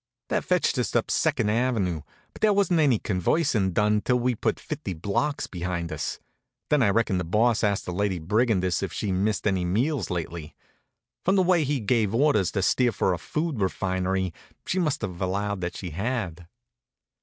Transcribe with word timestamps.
That 0.29 0.43
fetched 0.43 0.79
us 0.79 0.95
up 0.95 1.11
Second 1.11 1.51
Avenue, 1.51 2.01
but 2.33 2.41
there 2.41 2.53
wasn't 2.53 2.79
any 2.79 2.97
conversin' 2.97 3.71
done 3.71 3.93
until 3.97 4.17
we'd 4.17 4.41
put 4.41 4.59
fifty 4.59 4.93
blocks 4.95 5.45
behind 5.45 5.91
us. 5.91 6.19
Then 6.71 6.81
I 6.81 6.89
reckon 6.89 7.19
the 7.19 7.23
Boss 7.23 7.63
asked 7.63 7.85
the 7.85 7.93
Lady 7.93 8.17
Brigandess 8.17 8.81
if 8.81 8.91
she'd 8.91 9.11
missed 9.11 9.45
any 9.45 9.63
meals 9.63 10.09
lately. 10.09 10.55
From 11.23 11.35
the 11.35 11.43
way 11.43 11.63
he 11.63 11.79
gave 11.79 12.15
orders 12.15 12.49
to 12.53 12.63
steer 12.63 12.91
for 12.91 13.13
a 13.13 13.19
food 13.19 13.61
refinery 13.61 14.33
she 14.65 14.79
must 14.79 15.03
have 15.03 15.21
allowed 15.21 15.61
that 15.61 15.77
she 15.77 15.91
had. 15.91 16.47